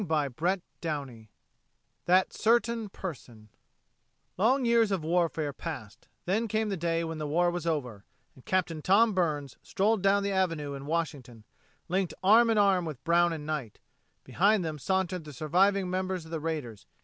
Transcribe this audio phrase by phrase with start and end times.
[0.01, 1.27] CHAPTER TWENTY ONE
[2.05, 3.49] THAT CERTAIN PERSON
[4.35, 8.03] Long years of warfare passed; then came the day when war was over,
[8.33, 11.43] and Captain Tom Burns strolled down the avenue in Washington,
[11.87, 13.77] linked arm in arm with Brown and Knight.
[14.23, 16.87] Behind them sauntered the surviving members of the raiders.